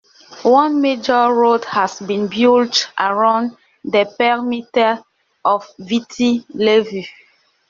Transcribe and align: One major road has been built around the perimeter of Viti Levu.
One 0.41 0.81
major 0.81 1.27
road 1.31 1.63
has 1.65 1.99
been 1.99 2.25
built 2.27 2.89
around 2.97 3.55
the 3.83 4.05
perimeter 4.17 5.03
of 5.45 5.69
Viti 5.77 6.43
Levu. 6.55 7.03